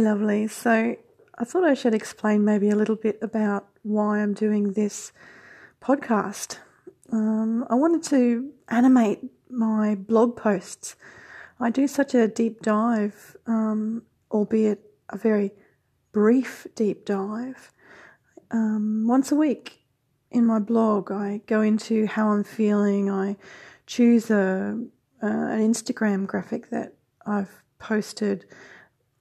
[0.00, 0.48] lovely.
[0.48, 0.96] So
[1.38, 5.12] I thought I should explain maybe a little bit about why I'm doing this
[5.80, 6.58] podcast.
[7.12, 10.96] Um, I wanted to animate my blog posts.
[11.58, 15.52] I do such a deep dive, um, albeit a very
[16.12, 17.72] brief deep dive,
[18.50, 19.80] um, once a week
[20.30, 21.10] in my blog.
[21.10, 23.10] I go into how I'm feeling.
[23.10, 23.36] I
[23.86, 24.78] choose a,
[25.22, 26.94] uh, an Instagram graphic that
[27.26, 28.46] I've posted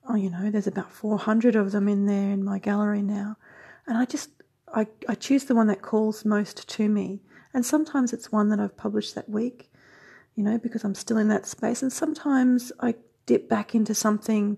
[0.09, 3.37] oh, you know, there's about 400 of them in there in my gallery now.
[3.85, 4.31] And I just,
[4.73, 7.21] I, I choose the one that calls most to me.
[7.53, 9.71] And sometimes it's one that I've published that week,
[10.35, 11.83] you know, because I'm still in that space.
[11.83, 12.95] And sometimes I
[13.27, 14.57] dip back into something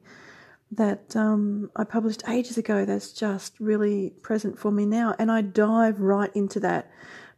[0.72, 5.16] that um, I published ages ago that's just really present for me now.
[5.20, 6.90] And I dive right into that,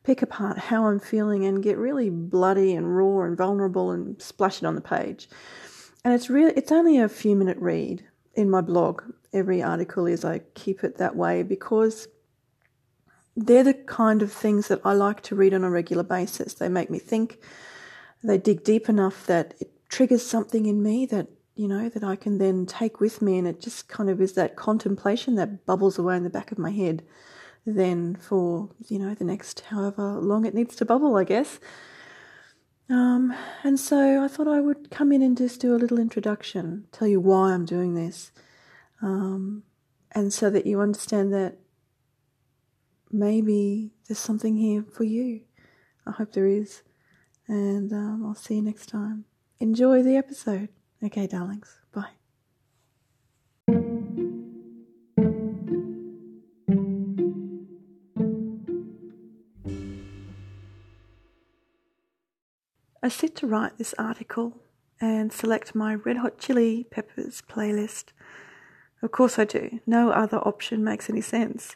[0.04, 4.60] pick apart how I'm feeling, and get really bloody and raw and vulnerable and splash
[4.60, 5.28] it on the page
[6.04, 8.04] and it's really it's only a few minute read
[8.36, 9.04] in my blog.
[9.32, 12.08] Every article is i keep it that way because
[13.36, 16.54] they're the kind of things that i like to read on a regular basis.
[16.54, 17.40] They make me think.
[18.24, 22.16] They dig deep enough that it triggers something in me that you know that i
[22.16, 26.00] can then take with me and it just kind of is that contemplation that bubbles
[26.00, 27.04] away in the back of my head
[27.66, 31.60] then for you know the next however long it needs to bubble i guess
[32.90, 36.88] um, and so I thought I would come in and just do a little introduction,
[36.92, 38.32] tell you why I'm doing this,
[39.02, 39.64] um,
[40.12, 41.58] and so that you understand that
[43.12, 45.42] maybe there's something here for you.
[46.06, 46.82] I hope there is.
[47.48, 49.26] And um, I'll see you next time.
[49.60, 50.70] Enjoy the episode.
[51.04, 51.80] Okay, darlings.
[51.94, 52.23] Bye.
[63.06, 64.62] I sit to write this article
[65.02, 68.14] and select my Red Hot Chili Peppers playlist.
[69.02, 69.82] Of course I do.
[69.86, 71.76] No other option makes any sense.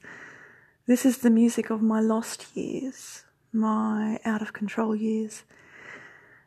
[0.86, 5.44] This is the music of my lost years, my out of control years.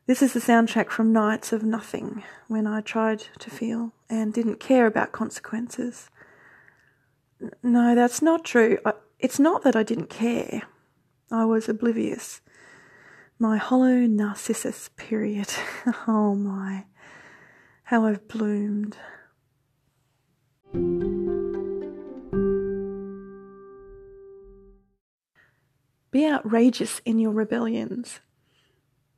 [0.06, 4.60] This is the soundtrack from nights of nothing when I tried to feel and didn't
[4.60, 6.08] care about consequences.
[7.62, 8.78] No, that's not true.
[9.18, 10.62] It's not that I didn't care.
[11.30, 12.40] I was oblivious
[13.40, 15.48] my hollow narcissus period.
[16.06, 16.84] oh my,
[17.84, 18.98] how I've bloomed.
[26.10, 28.20] Be outrageous in your rebellions.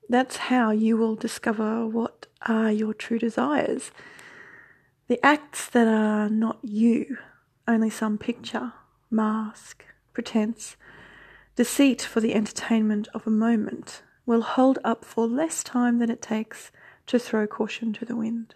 [0.09, 3.91] That's how you will discover what are your true desires.
[5.09, 7.19] The acts that are not you,
[7.67, 8.73] only some picture,
[9.11, 10.77] mask, pretense,
[11.57, 16.23] deceit for the entertainment of a moment, will hold up for less time than it
[16.23, 16.71] takes
[17.07, 18.55] to throw caution to the wind.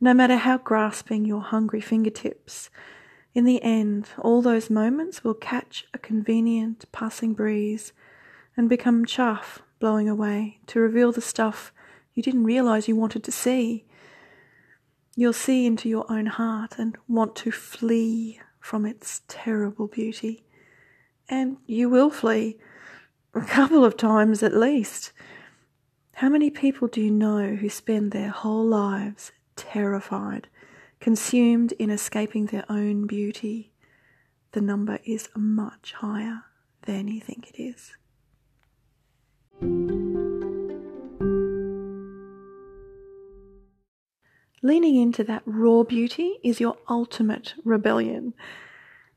[0.00, 2.70] No matter how grasping your hungry fingertips,
[3.34, 7.92] in the end, all those moments will catch a convenient passing breeze
[8.56, 11.72] and become chaff blowing away to reveal the stuff
[12.14, 13.84] you didn't realize you wanted to see.
[15.14, 20.46] You'll see into your own heart and want to flee from its terrible beauty.
[21.28, 22.58] And you will flee
[23.36, 25.12] a couple of times at least.
[26.14, 30.48] How many people do you know who spend their whole lives terrified,
[31.00, 33.72] consumed in escaping their own beauty?
[34.52, 36.44] The number is much higher
[36.82, 37.92] than you think it is.
[44.62, 48.32] Leaning into that raw beauty is your ultimate rebellion.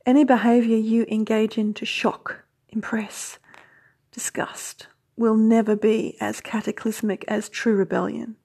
[0.06, 3.40] Any behavior you engage in to shock, impress,
[4.12, 8.38] disgust will never be as cataclysmic as true rebellion.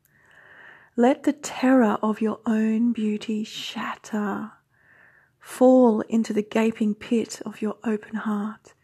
[0.96, 4.52] Let the terror of your own beauty shatter.
[5.40, 8.74] Fall into the gaping pit of your open heart.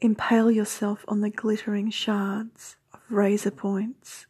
[0.00, 4.26] Impale yourself on the glittering shards of razor points.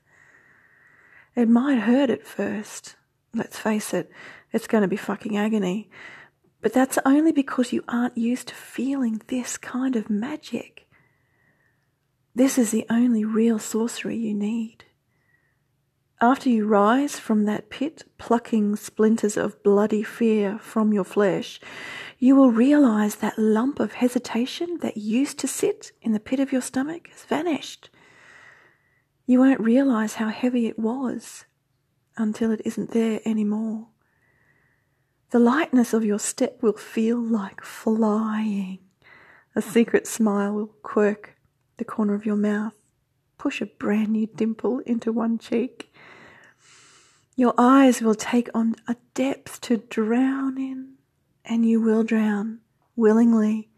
[1.34, 2.96] It might hurt at first.
[3.34, 4.10] Let's face it,
[4.52, 5.90] it's going to be fucking agony.
[6.62, 10.85] But that's only because you aren't used to feeling this kind of magic.
[12.36, 14.84] This is the only real sorcery you need.
[16.20, 21.58] After you rise from that pit, plucking splinters of bloody fear from your flesh,
[22.18, 26.52] you will realize that lump of hesitation that used to sit in the pit of
[26.52, 27.88] your stomach has vanished.
[29.24, 31.46] You won't realize how heavy it was
[32.18, 33.86] until it isn't there anymore.
[35.30, 38.80] The lightness of your step will feel like flying.
[39.54, 41.35] A secret smile will quirk
[41.78, 42.74] the corner of your mouth.
[43.38, 45.92] Push a brand new dimple into one cheek.
[47.36, 50.94] Your eyes will take on a depth to drown in,
[51.44, 52.60] and you will drown
[52.96, 53.68] willingly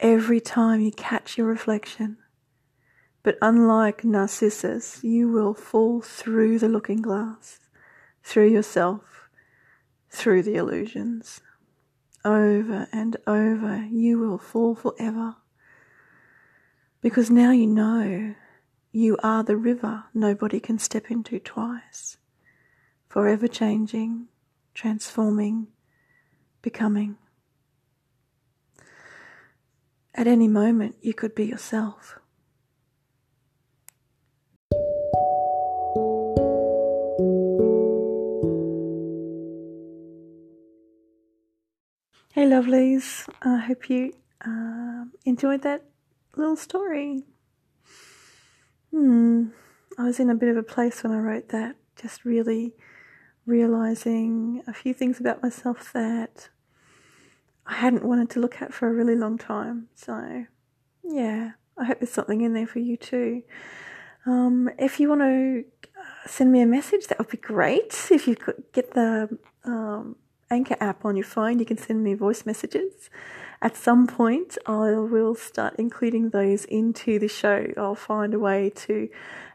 [0.00, 2.16] every time you catch your reflection.
[3.22, 7.60] But unlike Narcissus, you will fall through the looking glass,
[8.24, 9.28] through yourself,
[10.10, 11.40] through the illusions.
[12.24, 15.36] Over and over, you will fall forever.
[17.02, 18.34] Because now you know
[18.92, 22.18] you are the river nobody can step into twice,
[23.08, 24.26] forever changing,
[24.74, 25.68] transforming,
[26.60, 27.16] becoming.
[30.14, 32.18] At any moment, you could be yourself.
[42.32, 43.28] Hey, lovelies.
[43.42, 44.12] I hope you
[44.46, 45.89] uh, enjoyed that
[46.36, 47.24] little story.
[48.90, 49.48] Hmm.
[49.98, 52.74] I was in a bit of a place when I wrote that, just really
[53.46, 56.48] realizing a few things about myself that
[57.66, 59.88] I hadn't wanted to look at for a really long time.
[59.94, 60.46] So,
[61.02, 63.42] yeah, I hope there's something in there for you too.
[64.26, 65.64] Um, if you want to
[65.98, 68.08] uh, send me a message, that would be great.
[68.10, 70.16] If you could get the um,
[70.50, 73.08] Anchor app on your phone, you can send me voice messages.
[73.62, 77.66] At some point, I will start including those into the show.
[77.76, 79.08] I'll find a way to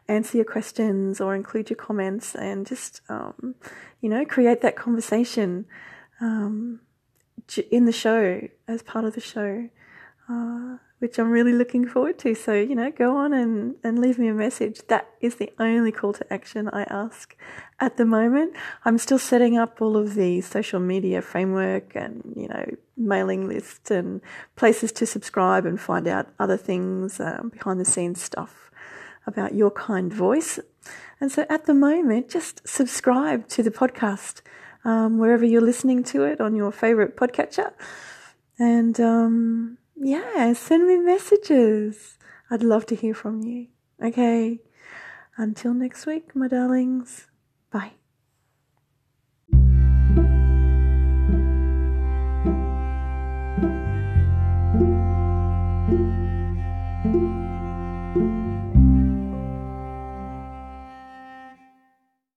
[0.08, 3.56] answer your questions or include your comments and just, um,
[4.00, 5.66] you know, create that conversation.
[6.20, 6.80] Um,
[7.70, 9.68] in the show as part of the show,
[10.28, 12.34] uh, which I'm really looking forward to.
[12.34, 14.80] So, you know, go on and, and leave me a message.
[14.88, 17.36] That is the only call to action I ask
[17.80, 18.54] at the moment.
[18.84, 22.64] I'm still setting up all of the social media framework and, you know,
[22.96, 24.22] mailing lists and
[24.56, 28.70] places to subscribe and find out other things, um, behind the scenes stuff
[29.26, 30.58] about your kind voice.
[31.20, 34.40] And so at the moment, just subscribe to the podcast
[34.84, 37.72] um, wherever you're listening to it on your favorite podcatcher.
[38.58, 42.18] And um, yeah, send me messages.
[42.50, 43.68] I'd love to hear from you.
[44.02, 44.60] Okay.
[45.36, 47.26] Until next week, my darlings.
[47.70, 47.92] Bye.